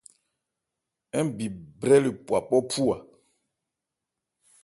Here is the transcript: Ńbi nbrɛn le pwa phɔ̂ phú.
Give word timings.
Ńbi 1.25 1.45
nbrɛn 1.55 2.01
le 2.03 2.09
pwa 2.25 2.37
phɔ̂ 2.47 2.59
phú. 2.71 2.83